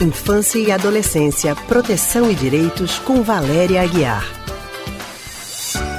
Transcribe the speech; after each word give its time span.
Infância 0.00 0.60
e 0.60 0.70
Adolescência, 0.70 1.56
Proteção 1.66 2.30
e 2.30 2.34
Direitos, 2.34 3.00
com 3.00 3.20
Valéria 3.20 3.82
Aguiar. 3.82 4.22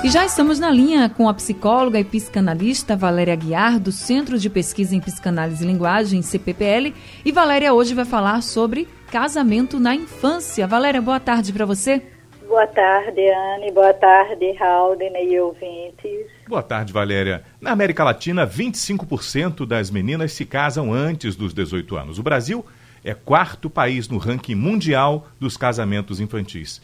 E 0.06 0.10
já 0.10 0.24
estamos 0.24 0.58
na 0.58 0.72
linha 0.72 1.10
com 1.10 1.28
a 1.28 1.34
psicóloga 1.34 2.00
e 2.00 2.06
psicanalista 2.06 2.96
Valéria 2.96 3.34
Aguiar, 3.34 3.78
do 3.78 3.92
Centro 3.92 4.40
de 4.40 4.50
Pesquisa 4.50 4.96
em 4.96 5.02
Psicanálise 5.02 5.66
e 5.66 5.68
Linguagem, 5.68 6.22
CPPL. 6.22 6.96
E 7.26 7.32
Valéria 7.34 7.74
hoje 7.74 7.94
vai 7.94 8.06
falar 8.06 8.42
sobre 8.42 8.88
casamento 9.12 9.78
na 9.82 9.94
infância. 9.94 10.66
Valéria, 10.66 11.02
boa 11.02 11.20
tarde 11.20 11.52
para 11.52 11.66
você. 11.66 12.02
Boa 12.48 12.68
tarde, 12.68 13.22
Anne. 13.30 13.70
Boa 13.74 13.94
tarde, 13.94 14.56
Haldane 14.58 15.26
e 15.26 15.40
ouvintes. 15.42 16.26
Boa 16.48 16.64
tarde, 16.64 16.94
Valéria. 16.94 17.44
Na 17.60 17.72
América 17.72 18.06
Latina, 18.06 18.48
25% 18.48 19.68
das 19.68 19.92
meninas 19.92 20.32
se 20.32 20.46
casam 20.46 20.94
antes 20.94 21.36
dos 21.36 21.54
18 21.54 21.98
anos. 21.98 22.18
O 22.18 22.24
Brasil 22.24 22.66
é 23.04 23.14
quarto 23.14 23.70
país 23.70 24.08
no 24.08 24.18
ranking 24.18 24.56
mundial 24.56 25.28
dos 25.40 25.58
casamentos 25.58 26.20
infantis. 26.20 26.82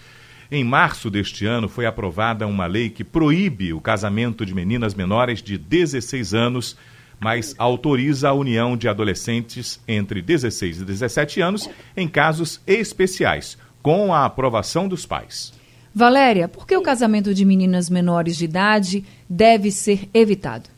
Em 0.52 0.64
março 0.64 1.10
deste 1.10 1.46
ano, 1.46 1.68
foi 1.68 1.86
aprovada 1.86 2.46
uma 2.46 2.68
lei 2.68 2.90
que 2.90 3.04
proíbe 3.04 3.74
o 3.74 3.82
casamento 3.82 4.46
de 4.46 4.54
meninas 4.54 4.94
menores 4.94 5.42
de 5.42 5.58
16 5.58 6.34
anos, 6.34 6.78
mas 7.20 7.56
autoriza 7.58 8.30
a 8.30 8.34
união 8.34 8.78
de 8.78 8.88
adolescentes 8.88 9.82
entre 9.88 10.22
16 10.22 10.82
e 10.82 10.86
17 10.86 11.42
anos 11.42 11.70
em 11.98 12.08
casos 12.08 12.62
especiais, 12.68 13.58
com 13.82 14.14
a 14.14 14.26
aprovação 14.26 14.88
dos 14.88 15.06
pais. 15.06 15.54
Valéria, 15.94 16.48
por 16.48 16.68
que 16.68 16.76
o 16.76 16.82
casamento 16.82 17.34
de 17.34 17.46
meninas 17.46 17.90
menores 17.90 18.36
de 18.36 18.46
idade 18.46 19.06
deve 19.30 19.72
ser 19.72 20.10
evitado? 20.14 20.75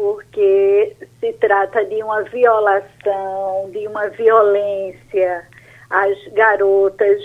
Porque 0.00 0.96
se 1.20 1.30
trata 1.34 1.84
de 1.84 2.02
uma 2.02 2.22
violação, 2.22 3.68
de 3.70 3.86
uma 3.86 4.08
violência 4.08 5.46
às 5.90 6.16
garotas, 6.32 7.20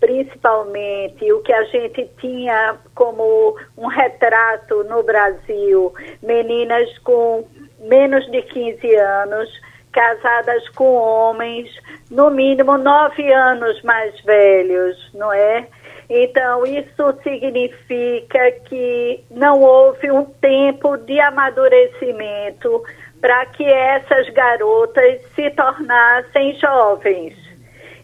principalmente 0.00 1.32
o 1.32 1.40
que 1.42 1.52
a 1.52 1.62
gente 1.66 2.10
tinha 2.20 2.78
como 2.96 3.56
um 3.78 3.86
retrato 3.86 4.82
no 4.82 5.04
Brasil, 5.04 5.94
meninas 6.20 6.98
com 6.98 7.46
menos 7.78 8.28
de 8.32 8.42
15 8.42 8.96
anos, 8.96 9.48
casadas 9.92 10.68
com 10.70 10.96
homens, 10.96 11.70
no 12.10 12.28
mínimo 12.28 12.76
nove 12.76 13.32
anos 13.32 13.80
mais 13.82 14.20
velhos, 14.22 15.12
não 15.14 15.32
é? 15.32 15.68
Então, 16.08 16.64
isso 16.64 17.18
significa 17.22 18.52
que 18.64 19.24
não 19.30 19.60
houve 19.60 20.10
um 20.10 20.24
tempo 20.24 20.96
de 20.98 21.18
amadurecimento 21.18 22.82
para 23.20 23.46
que 23.46 23.64
essas 23.64 24.28
garotas 24.30 25.20
se 25.34 25.50
tornassem 25.50 26.54
jovens. 26.58 27.34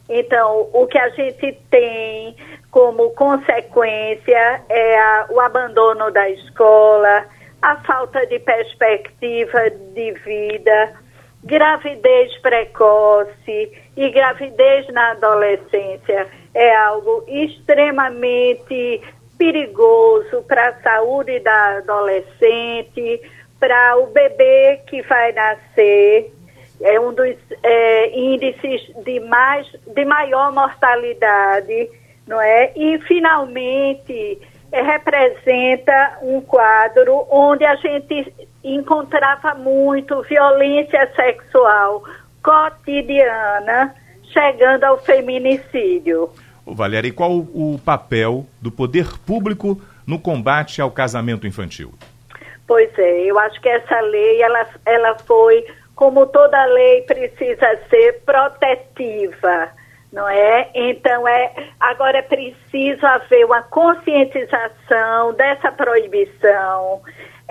Então, 0.08 0.68
o 0.72 0.86
que 0.86 0.98
a 0.98 1.10
gente 1.10 1.52
tem 1.70 2.36
como 2.70 3.10
consequência 3.10 4.62
é 4.68 4.98
a, 4.98 5.26
o 5.30 5.40
abandono 5.40 6.10
da 6.10 6.28
escola, 6.28 7.26
a 7.60 7.76
falta 7.76 8.26
de 8.26 8.40
perspectiva 8.40 9.70
de 9.94 10.12
vida, 10.12 10.92
gravidez 11.44 12.36
precoce 12.38 13.72
e 13.96 14.10
gravidez 14.10 14.88
na 14.88 15.12
adolescência 15.12 16.28
é 16.54 16.74
algo 16.76 17.24
extremamente 17.26 19.00
perigoso 19.38 20.42
para 20.46 20.68
a 20.68 20.82
saúde 20.82 21.40
da 21.40 21.78
adolescente, 21.78 23.20
para 23.58 23.96
o 23.96 24.06
bebê 24.08 24.80
que 24.86 25.02
vai 25.02 25.32
nascer. 25.32 26.32
É 26.80 26.98
um 27.00 27.12
dos 27.12 27.36
é, 27.62 28.18
índices 28.18 28.82
de, 29.04 29.20
mais, 29.20 29.66
de 29.86 30.04
maior 30.04 30.52
mortalidade, 30.52 31.90
não 32.26 32.40
é? 32.40 32.72
E, 32.76 32.98
finalmente, 33.00 34.40
é, 34.72 34.82
representa 34.82 36.18
um 36.22 36.40
quadro 36.40 37.26
onde 37.30 37.64
a 37.64 37.76
gente 37.76 38.32
encontrava 38.64 39.54
muito 39.54 40.22
violência 40.22 41.10
sexual 41.14 42.02
cotidiana, 42.42 43.94
chegando 44.32 44.84
ao 44.84 44.98
feminicídio. 44.98 46.30
Ô, 46.64 46.74
Valéria, 46.74 47.08
e 47.08 47.12
qual 47.12 47.32
o 47.32 47.80
papel 47.84 48.46
do 48.60 48.70
poder 48.70 49.18
público 49.26 49.80
no 50.06 50.18
combate 50.18 50.80
ao 50.80 50.90
casamento 50.90 51.46
infantil? 51.46 51.92
Pois 52.66 52.90
é, 52.98 53.20
eu 53.22 53.38
acho 53.38 53.60
que 53.60 53.68
essa 53.68 54.00
lei, 54.00 54.40
ela, 54.40 54.66
ela 54.86 55.18
foi, 55.26 55.64
como 55.94 56.26
toda 56.26 56.64
lei 56.66 57.02
precisa 57.02 57.78
ser 57.90 58.22
protetiva, 58.24 59.68
não 60.12 60.28
é? 60.28 60.70
Então, 60.74 61.26
é, 61.26 61.52
agora 61.80 62.18
é 62.18 62.22
preciso 62.22 63.04
haver 63.04 63.44
uma 63.44 63.62
conscientização 63.62 65.34
dessa 65.34 65.72
proibição, 65.72 67.02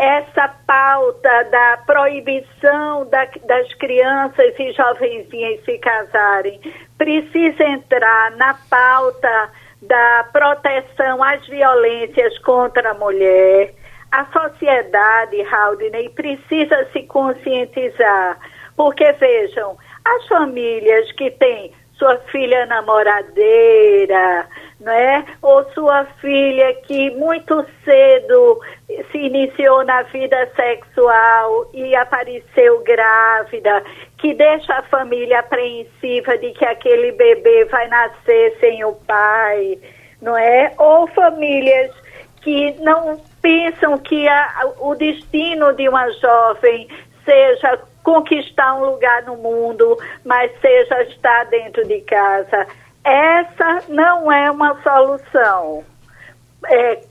essa 0.01 0.47
pauta 0.65 1.43
da 1.51 1.77
proibição 1.85 3.05
da, 3.05 3.23
das 3.45 3.71
crianças 3.75 4.55
e 4.57 4.71
jovenzinhas 4.71 5.63
se 5.63 5.77
casarem 5.77 6.59
precisa 6.97 7.63
entrar 7.65 8.31
na 8.31 8.55
pauta 8.67 9.51
da 9.79 10.27
proteção 10.33 11.23
às 11.23 11.45
violências 11.47 12.35
contra 12.39 12.89
a 12.89 12.93
mulher. 12.95 13.75
A 14.11 14.25
sociedade, 14.25 15.39
Haldney, 15.43 16.09
precisa 16.09 16.83
se 16.91 17.03
conscientizar, 17.03 18.39
porque 18.75 19.11
vejam, 19.13 19.77
as 20.03 20.27
famílias 20.27 21.11
que 21.11 21.29
têm 21.29 21.73
sua 21.93 22.17
filha 22.31 22.65
namoradeira, 22.65 24.47
né? 24.81 25.25
Ou 25.41 25.63
sua 25.73 26.05
filha 26.19 26.73
que 26.83 27.11
muito 27.11 27.65
cedo 27.85 28.59
se 29.11 29.17
iniciou 29.17 29.85
na 29.85 30.01
vida 30.03 30.49
sexual 30.55 31.69
e 31.73 31.95
apareceu 31.95 32.81
grávida, 32.81 33.83
que 34.17 34.33
deixa 34.33 34.73
a 34.73 34.83
família 34.83 35.39
apreensiva 35.39 36.37
de 36.37 36.51
que 36.51 36.65
aquele 36.65 37.11
bebê 37.13 37.65
vai 37.65 37.87
nascer 37.87 38.57
sem 38.59 38.83
o 38.83 38.93
pai, 38.93 39.77
não 40.21 40.35
é? 40.37 40.73
Ou 40.77 41.07
famílias 41.07 41.91
que 42.41 42.71
não 42.81 43.21
pensam 43.41 43.97
que 43.99 44.27
a, 44.27 44.71
o 44.79 44.95
destino 44.95 45.73
de 45.73 45.87
uma 45.87 46.09
jovem 46.13 46.87
seja 47.23 47.79
conquistar 48.03 48.73
um 48.75 48.85
lugar 48.85 49.23
no 49.23 49.37
mundo, 49.37 49.97
mas 50.25 50.51
seja 50.59 51.03
estar 51.03 51.45
dentro 51.45 51.87
de 51.87 52.01
casa. 52.01 52.67
Essa 53.03 53.83
não 53.89 54.31
é 54.31 54.51
uma 54.51 54.79
solução. 54.81 55.83
É, 56.67 57.01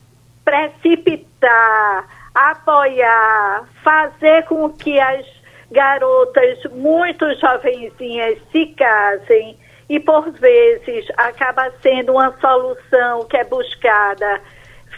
precipitar, 0.44 2.06
apoiar, 2.34 3.64
fazer 3.82 4.44
com 4.44 4.70
que 4.70 4.98
as 4.98 5.26
garotas 5.70 6.64
muito 6.72 7.24
jovenzinhas 7.36 8.38
se 8.50 8.66
casem 8.76 9.56
e 9.88 9.98
por 9.98 10.30
vezes 10.30 11.06
acaba 11.16 11.72
sendo 11.82 12.12
uma 12.12 12.32
solução 12.40 13.24
que 13.24 13.36
é 13.36 13.44
buscada 13.44 14.40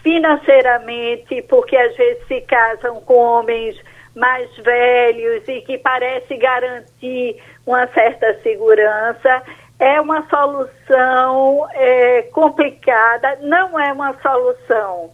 financeiramente, 0.02 1.42
porque 1.42 1.76
às 1.76 1.96
vezes 1.96 2.26
se 2.26 2.40
casam 2.42 3.00
com 3.00 3.14
homens 3.14 3.76
mais 4.14 4.54
velhos 4.58 5.46
e 5.48 5.62
que 5.62 5.78
parece 5.78 6.36
garantir 6.36 7.42
uma 7.66 7.86
certa 7.88 8.38
segurança 8.42 9.42
é 9.82 10.00
uma 10.00 10.24
solução 10.28 11.66
é, 11.72 12.22
complicada, 12.32 13.36
não 13.42 13.78
é 13.78 13.92
uma 13.92 14.14
solução. 14.22 15.10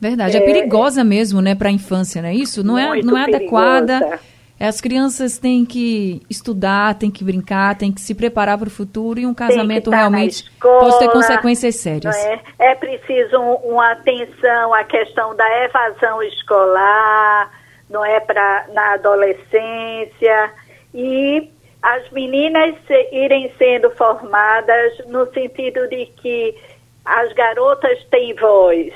Verdade, 0.00 0.36
é, 0.36 0.40
é 0.40 0.44
perigosa 0.44 1.04
mesmo, 1.04 1.40
né, 1.40 1.54
para 1.54 1.68
a 1.68 1.72
infância, 1.72 2.20
não 2.20 2.28
é 2.28 2.34
isso? 2.34 2.64
Não 2.64 2.76
é, 2.76 3.00
não 3.00 3.16
é 3.16 3.22
adequada. 3.22 4.18
As 4.58 4.80
crianças 4.80 5.38
têm 5.38 5.64
que 5.64 6.20
estudar, 6.28 6.96
têm 6.96 7.12
que 7.12 7.22
brincar, 7.22 7.76
têm 7.76 7.92
que 7.92 8.00
se 8.00 8.12
preparar 8.12 8.58
para 8.58 8.66
o 8.66 8.70
futuro 8.70 9.20
e 9.20 9.26
um 9.26 9.34
casamento 9.34 9.88
realmente 9.88 10.42
escola, 10.42 10.80
pode 10.80 10.98
ter 10.98 11.12
consequências 11.12 11.76
sérias. 11.76 12.16
É? 12.16 12.40
é 12.58 12.74
preciso 12.74 13.38
uma 13.62 13.92
atenção 13.92 14.74
à 14.74 14.82
questão 14.82 15.34
da 15.36 15.64
evasão 15.64 16.20
escolar, 16.24 17.52
não 17.88 18.04
é 18.04 18.18
para 18.18 18.66
na 18.72 18.94
adolescência 18.94 20.50
e 20.92 21.50
as 21.84 22.10
meninas 22.12 22.74
irem 23.12 23.52
sendo 23.58 23.90
formadas 23.90 25.06
no 25.06 25.30
sentido 25.34 25.86
de 25.86 26.06
que 26.06 26.56
as 27.04 27.30
garotas 27.34 28.02
têm 28.10 28.34
voz. 28.34 28.90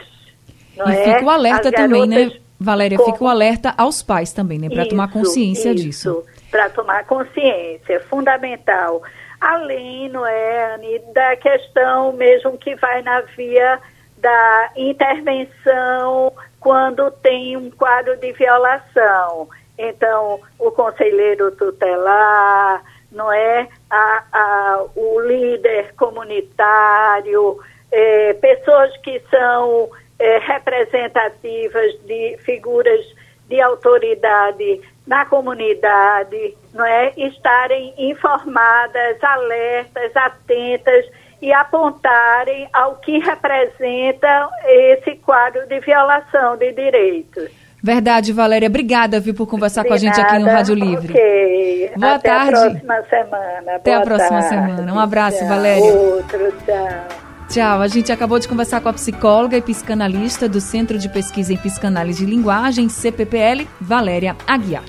e 0.75 0.81
é? 0.81 1.05
fica 1.05 1.23
o 1.23 1.29
alerta 1.29 1.71
também, 1.71 2.07
né, 2.07 2.33
Valéria? 2.59 2.99
Fica 2.99 3.23
o 3.23 3.29
alerta 3.29 3.75
aos 3.77 4.03
pais 4.03 4.33
também, 4.33 4.59
né? 4.59 4.71
Para 4.71 4.89
tomar 4.89 5.13
consciência 5.13 5.69
isso, 5.73 5.85
disso. 5.85 6.25
Para 6.51 6.71
tomar 6.71 7.05
consciência, 7.05 8.01
fundamental. 8.09 9.03
Além, 9.39 10.09
não 10.09 10.27
é, 10.27 10.75
Anny, 10.75 10.99
da 11.13 11.37
questão 11.37 12.15
mesmo 12.15 12.57
que 12.57 12.75
vai 12.77 13.03
na 13.03 13.21
via 13.37 13.79
da 14.17 14.71
intervenção 14.75 16.33
quando 16.59 17.11
tem 17.11 17.55
um 17.55 17.71
quadro 17.71 18.17
de 18.17 18.33
violação. 18.33 19.47
Então, 19.79 20.41
o 20.59 20.73
conselheiro 20.73 21.53
tutelar, 21.53 22.83
não 23.13 23.33
é? 23.33 23.69
A, 23.89 24.25
a, 24.33 24.85
o 24.97 25.21
líder 25.21 25.95
comunitário, 25.95 27.59
é, 27.93 28.35
pessoas 28.35 28.97
que 28.99 29.23
são 29.31 29.89
é, 30.19 30.39
representativas 30.39 31.95
de 32.05 32.37
figuras 32.39 33.01
de 33.49 33.61
autoridade 33.61 34.81
na 35.07 35.25
comunidade, 35.25 36.57
não 36.75 36.85
é? 36.85 37.13
Estarem 37.17 37.95
informadas, 37.97 39.23
alertas, 39.23 40.15
atentas 40.17 41.07
e 41.41 41.53
apontarem 41.53 42.69
ao 42.73 42.97
que 42.97 43.19
representa 43.19 44.51
esse 44.67 45.17
quadro 45.17 45.67
de 45.67 45.81
violação 45.81 46.57
de 46.57 46.73
direitos. 46.73 47.68
Verdade, 47.83 48.33
Valéria. 48.33 48.69
Obrigada, 48.69 49.21
viu, 49.21 49.35
por 49.35 49.47
conversar 49.47 49.83
de 49.83 49.89
com 49.89 49.95
a 49.95 49.99
gente 49.99 50.17
nada. 50.17 50.23
aqui 50.23 50.39
no 50.41 50.47
Rádio 50.47 50.75
Livre. 50.75 51.13
Ok. 51.13 51.91
Boa 51.97 52.15
Até 52.15 52.29
tarde. 52.29 52.55
Até 52.55 52.67
a 52.67 52.71
próxima 52.71 53.03
semana. 53.09 53.77
Até 53.77 53.91
Boa 53.91 54.03
a 54.03 54.05
próxima 54.05 54.41
tarde. 54.41 54.49
semana. 54.49 54.93
Um 54.95 54.99
abraço, 54.99 55.39
tchau. 55.39 55.49
Valéria. 55.49 55.93
Outro, 55.95 56.53
tchau. 56.67 57.09
Tchau. 57.49 57.81
A 57.81 57.89
gente 57.89 58.13
acabou 58.13 58.39
de 58.39 58.47
conversar 58.49 58.81
com 58.81 58.89
a 58.89 58.93
psicóloga 58.93 59.57
e 59.57 59.63
psicanalista 59.63 60.49
do 60.49 60.61
Centro 60.61 60.99
de 60.99 61.09
Pesquisa 61.09 61.53
em 61.53 61.57
Psicanálise 61.57 62.25
e 62.25 62.27
Linguagem, 62.27 62.89
CPPL, 62.89 63.67
Valéria 63.81 64.37
Aguiar. 64.47 64.85